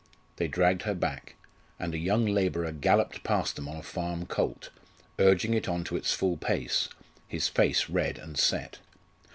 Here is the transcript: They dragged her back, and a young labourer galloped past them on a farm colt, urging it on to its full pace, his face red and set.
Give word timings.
They 0.37 0.47
dragged 0.47 0.81
her 0.81 0.95
back, 0.95 1.35
and 1.79 1.93
a 1.93 1.97
young 1.99 2.25
labourer 2.25 2.71
galloped 2.71 3.23
past 3.23 3.55
them 3.55 3.69
on 3.69 3.75
a 3.77 3.83
farm 3.83 4.25
colt, 4.25 4.71
urging 5.19 5.53
it 5.53 5.69
on 5.69 5.83
to 5.83 5.95
its 5.95 6.11
full 6.11 6.37
pace, 6.37 6.89
his 7.27 7.47
face 7.47 7.87
red 7.87 8.17
and 8.17 8.35
set. 8.35 8.79